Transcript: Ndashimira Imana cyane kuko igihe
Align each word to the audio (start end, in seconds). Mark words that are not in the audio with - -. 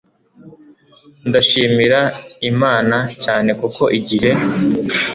Ndashimira 1.27 1.99
Imana 2.51 2.97
cyane 3.23 3.49
kuko 3.59 3.83
igihe 3.99 4.31